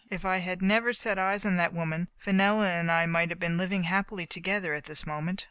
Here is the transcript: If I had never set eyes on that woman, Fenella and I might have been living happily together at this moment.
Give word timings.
If 0.09 0.25
I 0.25 0.37
had 0.37 0.63
never 0.63 0.93
set 0.93 1.19
eyes 1.19 1.45
on 1.45 1.57
that 1.57 1.75
woman, 1.75 2.07
Fenella 2.17 2.65
and 2.67 2.91
I 2.91 3.05
might 3.05 3.29
have 3.29 3.37
been 3.37 3.55
living 3.57 3.83
happily 3.83 4.25
together 4.25 4.73
at 4.73 4.85
this 4.85 5.05
moment. 5.05 5.39